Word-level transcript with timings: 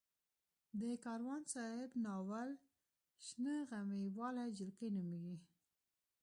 د 0.79 0.81
کاروان 1.05 1.41
صاحب 1.53 1.91
ناول 2.05 2.49
شنه 3.25 3.55
غمي 3.69 4.03
واله 4.17 4.45
جلکۍ 4.57 4.89
نومېږي. 4.95 5.37